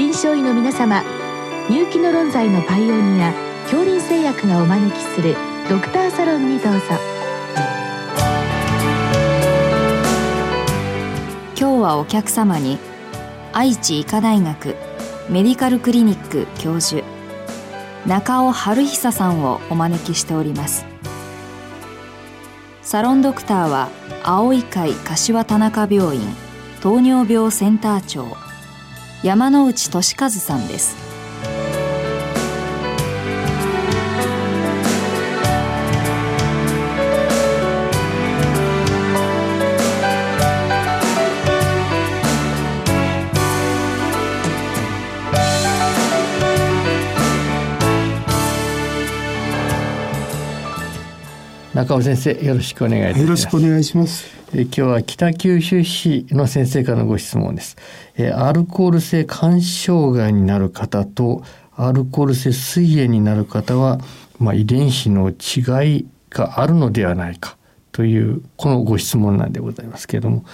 [0.00, 1.04] 臨床医の皆様
[1.68, 3.34] 入気の論剤のパイオニア
[3.64, 5.36] 恐林製薬がお招きする
[5.68, 6.80] ドクターサロンにどうぞ。
[11.54, 12.78] 今日はお客様に
[13.52, 14.74] 愛知医科大学
[15.28, 17.04] メディカルクリニック教授
[18.06, 20.86] 中尾春久さんをお招きしております。
[22.80, 23.90] サロンドクターは
[24.24, 26.22] 青い会柏田中病院
[26.80, 28.49] 糖尿病センター長。
[29.22, 31.09] 山内俊和さんです。
[51.84, 53.22] 中尾先生よろしくお願いいたします。
[53.22, 54.26] よろしくお願いします。
[54.52, 57.78] え今日は北九州市の先生からのご質問です。
[58.18, 61.42] えアルコール性肝障害になる方と
[61.76, 63.98] アルコール性膵炎になる方は、
[64.38, 67.56] まあ、遺伝子の違いがあるのではないか
[67.92, 70.44] というこのご質問なんでございますけれども、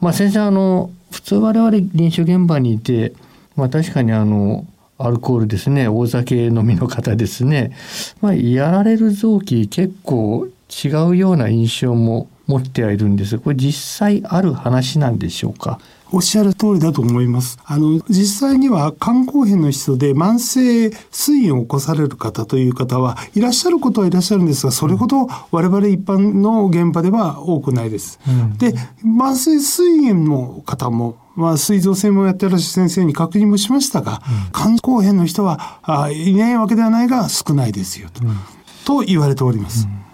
[0.00, 3.14] まあ、先生あの普通我々臨床現場にいて、
[3.56, 4.64] まあ、確かにあの
[4.96, 7.76] アルコールですね大酒飲みの方ですね、
[8.20, 13.38] まあ、やられる臓器結構違うような印象も持ってはいるんです。
[13.38, 15.78] これ実際ある話なんでしょうか？
[16.10, 17.58] おっしゃる通りだと思います。
[17.66, 28.18] あの、実際には肝硬変の人で慢性膵炎を起こされる方という方はいらっしゃることはいらっしゃるんですが、それほど我々一般の現場では多くないです。
[28.26, 28.72] うん、で、
[29.04, 38.36] 慢性膵炎の方もまあ、膵臓専門やってらっしゃる先生に確認もしましたが、うん、肝硬変の人はあいないわけではないが少ないですよと、うん、
[38.84, 39.86] と言われております。
[39.86, 40.07] うん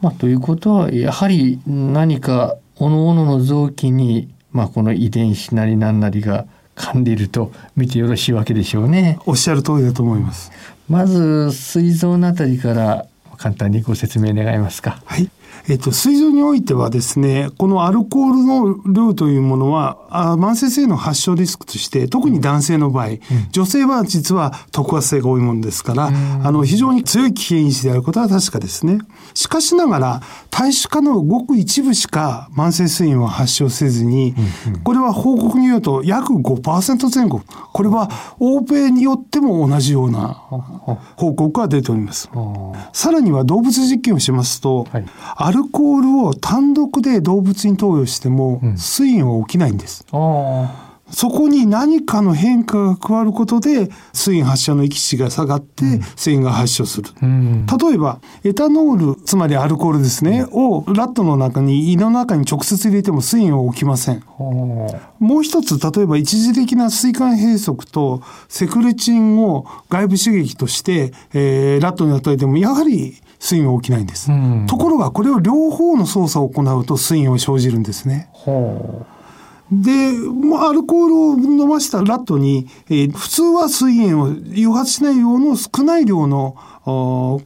[0.00, 9.18] まあ、ということはやはり何か各々の臓器に、まあ、この遺伝子なり何なりが噛んでいると見てよろしいわけでしょうね。
[9.26, 10.50] おっしゃる通りだと思います。
[10.88, 15.02] まず膵臓のあたりから簡単にご説明願いますか？
[15.04, 15.30] はい。
[15.68, 23.18] えっと、膵臓においてはですね、このアルコールの量というものは、あ慢性性の発症リスクとして、特に男性の場合、うん、
[23.50, 28.98] 女性は実は特発性が多いものですから、あの、非常に強い危険因子であることは確かですね。
[29.34, 34.34] しかしながら、体種化のごく一部しか慢性膵炎は発症せずに、
[34.84, 37.42] これは報告によると約5%前後。
[37.72, 40.34] これは欧米によっても同じような
[41.16, 42.28] 報告が出ております。
[42.92, 45.04] さらには動物実験をしますと、はい
[45.42, 50.04] アルコールを単独で動物に投与しても、水炎は起きないんです。
[51.10, 55.84] そこに何かの変化が加わることで、水炎発射の域値が下がって、
[56.16, 57.10] 水炎が発症する。
[57.22, 64.22] うん、例えば、エタノール、つまりアルコールですね、をラットの中に、胃の中に直接入れても水炎は起きません。
[64.38, 78.28] もう一つ、例えば一時的な水管閉塞とセクレチンを外部刺激として、えー、ラットに与えても、やはり水炎は起きないんです、うん、ところがこれを両方の操作を行うと水炎を生じるんですね。
[79.70, 86.56] で、アルコールを飲ましたラットに、えー、普通は水炎を誘発しないようの少ない量の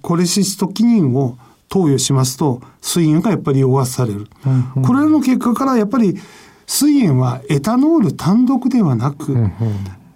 [0.03, 1.37] コレシストキニンを
[1.69, 4.29] 投与しますと水炎がやっぱり誘発される。
[4.47, 6.19] うんうん、これらの結果からやっぱり
[6.67, 9.53] 水炎はエタノール単独ではなく、うんうん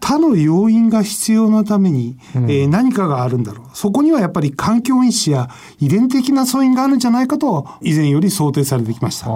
[0.01, 3.67] 他の要因が必要なために、うん、えー、何かがあるんだろう。
[3.75, 9.27] そこにはやっぱり環境因子や遺伝的な素因があるんじゃないかと以前より想定されてきました。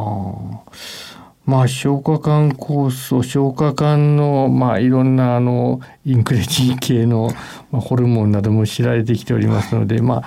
[1.44, 7.30] まあ、消化管酵素、消化管の、まあ、いろんな、あの、インクレチン系の、
[7.72, 10.24] まあ、ホルモンなども知られてきておりますので、まあ、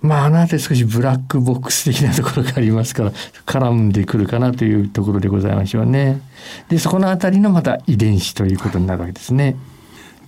[0.00, 3.12] まあ、あなた少しブラックボックス的なところがありますから、
[3.46, 6.20] 絡んでくるかなというところでございましょうね。
[6.68, 9.56] で、そこのあたりのまた遺伝子ということになるわけですね。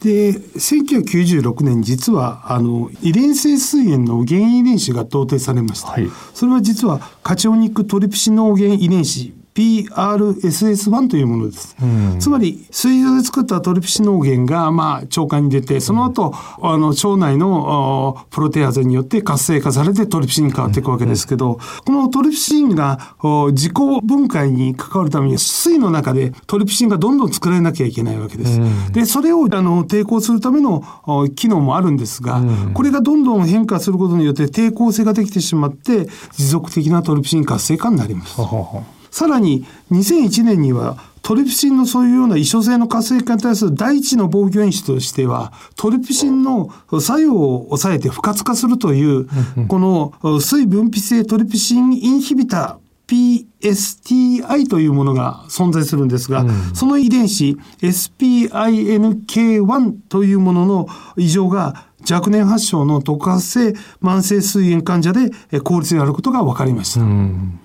[0.01, 11.75] で1996年実はあの遺伝性膵炎の原因遺伝子が同定されました、はい、それは実は cationic トリプシノーゲン遺伝子 PRSS1 というものです。
[11.83, 23.17] うん、つまり、膵臓で作ったトリプシノーゲンが、まあ、腸管に出て、その後、うん、あの、腸内のプロテアーゼによって活性化されてトリプシンに変わっていくわけですけど、うん、このトリプシンが
[23.53, 23.73] 自己
[24.05, 28.61] 分解に関わるために、膵の中でトリプシンがどんどん作られなきゃいけないわけです。
[28.93, 30.85] で、それを、あの、抵抗するための
[31.35, 32.43] 機能もあるんですが、
[32.75, 38.37] これがどんどん変化することによって抵抗性ができてしまって、持続的なトリプシン活性化になります。
[39.17, 46.71] さらに2001年にはトリプシンのそういうような異所性の活性化に対する第一の防御因子としてはトリプシンの
[47.01, 49.27] 作用を抑えて不活化するという
[49.69, 63.69] この水分泌性トリプシンインヒビタ SPSTI というものが存在するんですが、うん、その遺伝子 SPINK1 というものの異常が若年発症の特発性
[64.03, 65.31] 慢性膵炎患者で
[65.61, 67.01] 効率にあることが分かりました。
[67.01, 67.61] うん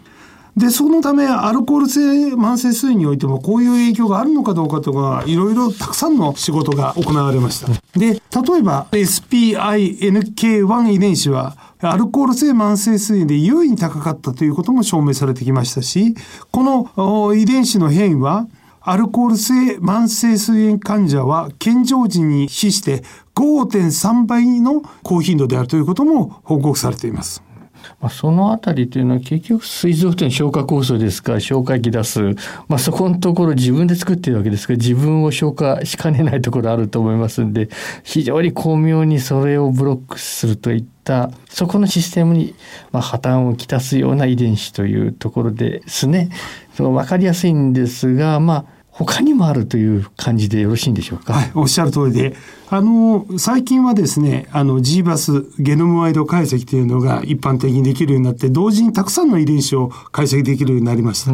[0.58, 2.02] で、そのため、アルコール性
[2.36, 7.68] 慢性水においても、こういう影響があるのかどうかとか、いろいろたくさんの仕事が行われました。
[7.98, 8.20] で、例
[8.60, 16.16] えば、SPINK1 遺伝子は、アルコール性慢性水炎で優位に高かったということも証明されてきましたし、
[16.52, 18.48] この遺伝子の変異は、
[18.84, 23.04] アルコール性慢性水炎患者は健常時に比して
[23.36, 27.44] 5.3倍の高頻度であるということも報告されています。
[28.00, 32.22] まあ、そのあたりというのは結局膵臓というのは消化酵素ですから消化器出す、
[32.68, 37.70] まあ、そこのところ自分で作っているわけですから自分を消化しかねないところあると思いますんで
[38.04, 42.56] 非常に巧妙にそれをブロックするといったそこのシステムに、
[42.92, 46.30] まあ、破綻をきたすような遺伝子というところですね。
[46.74, 51.34] その分かりやすいんですがまあ他にもあるという感じでよろしいんでしょうか？
[51.34, 52.36] はい、おっしゃる通りで、
[52.74, 61.32] あの、最近はですね、あの、G バスゲノムワイド解析というのが一般的にできるようになって、同時にたくさんの遺伝子を解析できるようになりました。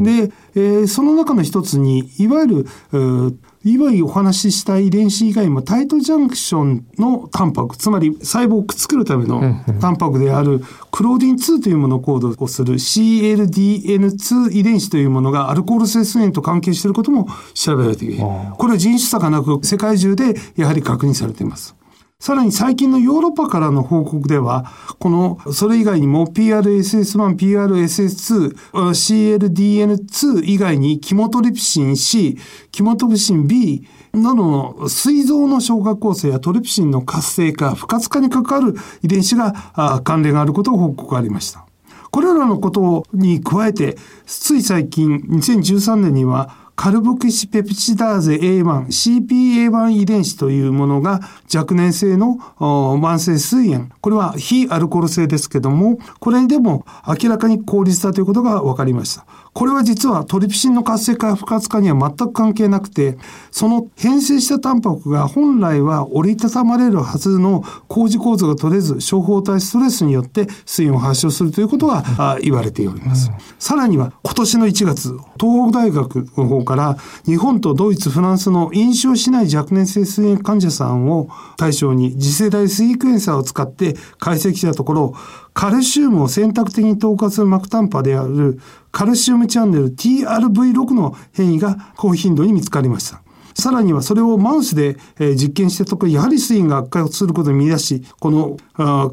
[0.00, 3.36] で、えー、その中の一つに、いわゆる、
[3.66, 9.42] 今お話しした遺伝子以外もタイトジャンクションのタンパク、つまり細胞をくっつけるための
[9.80, 10.60] タンパクである
[10.92, 18.22] クローディン2というものをコードする CLDN2 遺伝子というものがアルコール性酸炎と関係していることも調べられている。
[18.56, 21.74] これは人種差がなく世界中でやはり確認されています。
[22.18, 24.64] さらに最近のヨーロッパからの報告では、
[24.98, 32.38] この、それ以外にも PRSS1、PRSS2、CLDN2 以外にキモトリプシン C、
[32.72, 41.66] キモトリプシン B などの膵臓の消化酵素やトリプシンの活性化、不活化に関わる遺伝子が関連があることを報告がありました。
[42.10, 51.20] これらのことに加えて、つい最近、2013年には、カルボキシペプチダーゼ A1、CPA1 遺伝子というものが
[51.52, 53.88] 若年性の慢性膵炎。
[54.02, 59.26] これは非アルコール性ですけども、これでも明らかに効率だということが分かりました。
[59.56, 63.16] これは実はトリプシンの活性化や不活化には全く関係なくて、
[63.50, 73.30] その変性したタンパクが本来は折りたたまれるはずの工事構造が取れず、小胞体ストレスによって水炎を発症するということが言われております。
[73.58, 85.14] さらには今年の1月、東北大学の方から日本とドイツ、フランスの飲酒をしない若年性水炎患者さんを対象に次世代スイクエンサーを使って解析したところ、
[85.56, 88.60] カルシウムを選択的に透過する膜タンパである
[88.92, 93.22] カルシウムチャンネル TRV6 の変異が高頻度に見つかりました。
[93.54, 98.58] さらにはそれをマウスで、え実験したところ、やはり水炎が悪化することに見出し、この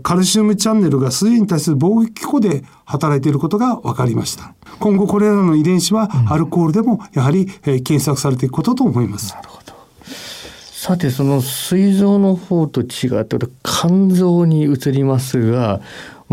[0.03, 4.53] カルシウムチャンネルが水炎に対する防御機構で働いていることが分かりました。
[4.81, 9.33] 今後これらの遺伝子はアルコールでもやはり、え検索されていくことと思います。
[9.33, 9.73] なるほど。
[10.05, 15.79] さてその膵臓の方と違って肝臓に移りますが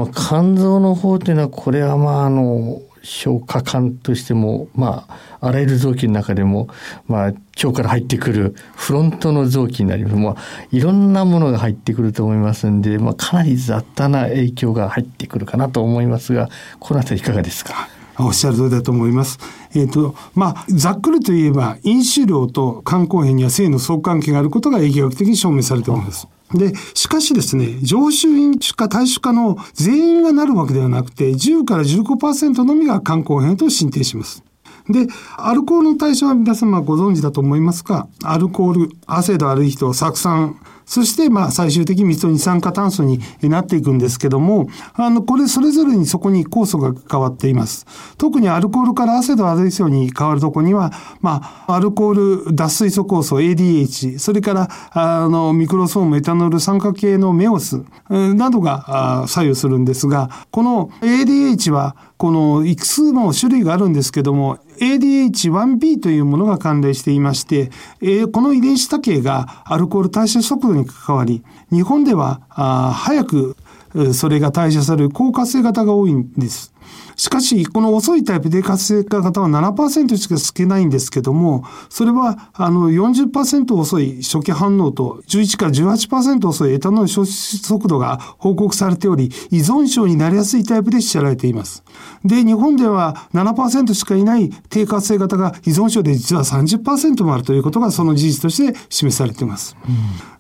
[0.05, 6.69] まあ、肝臓の方というのはこれはまああの消化管としてもまああらゆる臓器の中でも
[7.07, 7.33] まあ
[7.63, 10.17] 腸から入ってくるフロントの臓器になります。
[10.17, 10.37] まあ
[10.71, 16.49] いろんなものが入ってくると思いますんで、まあかなり雑多な影響が入ってくるかなと思いますが、
[16.79, 17.89] このあたりいかがですか？
[18.19, 19.39] おっしゃる通りだと思います。
[19.75, 26.29] えっ、ー、と、まあ、ざっくりといえば、飲酒量と肝硬変には性の相関係があることが疫学的に証明されております。
[26.55, 34.43] で、しかしですね、常習飲酒か体酒かの全員がなるわけではなくて、10から15%のみが肝硬変と進展します。
[34.89, 47.87] で、アルコールの対象は皆様ご存知だと思いますが、アルコール、アセド、アルヒト、酢酸、そして、まあ、最終的に水と二酸化炭素になっていくんですけども、あの、これそれぞれにそこに酵素が変わっています。
[48.19, 67.71] 特にアルコールからアセドアルイソに変わるとこには、まあ、アルコール脱水素酵素 ADH、それから、あの、ミクロソームエタノール酸化系のメオスなどが作用するんですが、この ADH は、このいくつも種類があるんですけども、ADH1B というものが関連していまして、
[68.03, 73.57] え、この遺伝子多形がアルコール代謝速度に関わり、日本ではあ早く
[74.13, 76.75] それが代謝される効果性型が多いんです。
[77.21, 91.85] しかし、この遅いタイプで活性化型は7%しか少ないんですけども、それは、あの、40%遅い初期反応と、11から18%遅いエタノール消失速度が報告されており、依存症になりやすいタイプで知られています。
[92.25, 99.77] で、日本では7%しかいない低活性型が依存症で実は30%もあるということがその事実として示されています。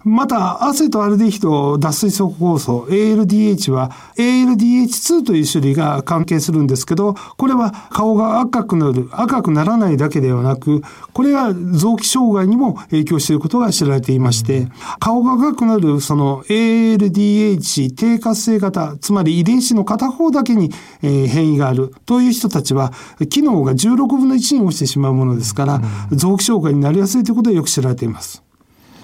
[0.04, 20.70] うん、また、アセトアルデヒド脱水素酵素 ALDH は ALDH2 という種類が関係するんですけど、これは顔が赤くなる、赤くならないだけではなく、これが臓器障害にも影響していることが知られていまして、顔が赤くなるその ALDH 低活性型、つまり遺伝子の片方だけに、
[21.02, 22.92] え変異があるという人たちは、
[23.28, 25.80] 機能が16分の1に落ちてしまうものですから、
[26.12, 28.49] 臓器障害になりやすいということはよく知られています。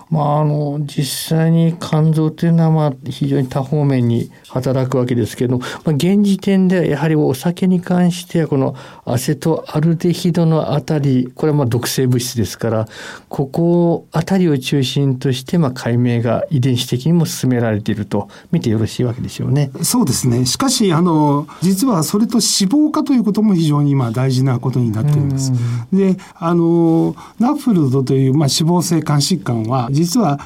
[0.09, 12.89] まあ、あの実際に肝臓というのはまあ非常に多方面に働くわけですけど、まあ、現時点ではやはりお酒に関してはこのアセトアルデヒドのあたりこれはまあ毒性物質ですから
[13.29, 19.73] ここあたりを中心としてまあ解明が遺伝子的にも進められていると見てよろしいわけでしょうね。
[19.83, 25.53] そうですねしかしあの実はそれと脂肪化ということも非常に今大事なことになっています。
[25.93, 30.39] であのナフルドという、まあ、脂肪性肝疾患は実は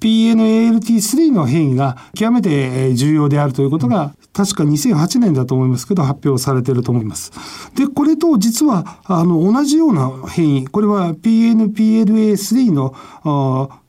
[0.00, 7.32] PNALT3 の変異が極めて重要であるということが、確か2008年だと思いますけど発表されてると思います。
[7.74, 12.94] で、これと実はあの同じような変異、これは PNPLA3 の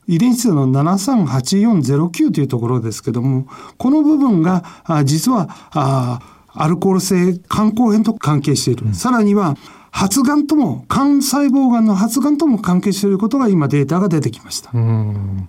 [0.06, 3.46] 遺伝子の738409というところですけども、
[3.78, 4.64] この部分が
[5.04, 5.48] 実は
[6.54, 8.86] アルコール性肝硬変と関係している。
[8.86, 9.56] うん、さらには
[9.94, 14.70] 発がんとも、肝細胞がんの発がんとも関係していることが今データが出てきました。
[14.72, 15.48] うん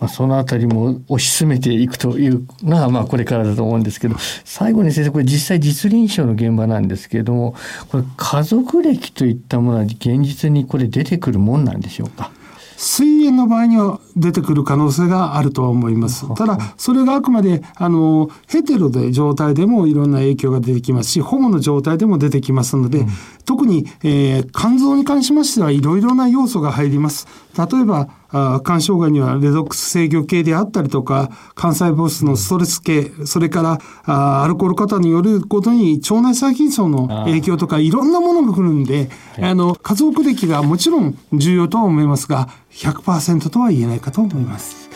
[0.00, 7.54] まあ、そのあたりも推し進めていくという のは、まあ、これからだと思うんですけど、最後に先生、これ実際実臨床の現場なんですけれども、
[7.88, 12.30] これ家族歴といったものは現実にこれ出てくるもんなんでしょうか？
[12.76, 16.26] 膵炎の場合には出てくる可能性があるとは思います。
[16.34, 23.08] ただ、それがあくまで、あの、ヘテロで状態でもいろんな影響が出てきますし、ホモの状態でも出てきますので、うん、
[23.44, 27.26] 特に、えー、肝臓に関しましてはいろいろな要素が入ります。
[27.56, 44.90] 例えば、あ肝障害にはレドックス制御系であったりとか、肝細胞質のストレス系、それからあアルコール過多によることに腸内細菌層の影響とかいろんなものが来るんで、あの、家族歴がもちろん重要とは思いますが、100%とは言えないかと思います。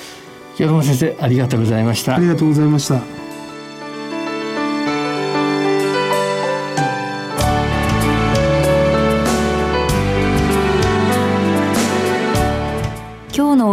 [0.57, 2.17] 清野先生、ありがとうございました。
[2.17, 3.30] ありがとうございました。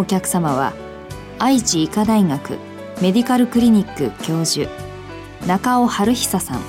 [0.07, 0.73] 客様は
[1.37, 2.57] 愛知医科大学
[3.01, 4.71] メディカルクリニック教授
[5.45, 6.61] 中尾春久さん。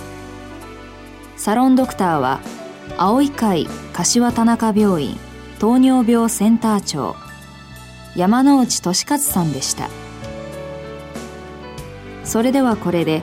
[1.36, 2.40] サロンドクターは
[2.98, 5.16] 青い会柏田中病院
[5.58, 7.16] 糖尿病センター長。
[8.16, 9.88] 山内俊勝さんでした。
[12.24, 13.22] それではこれで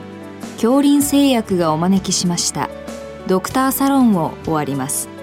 [0.54, 2.70] 恐林製薬がお招きしました
[3.28, 5.15] ドクターサロンを終わります。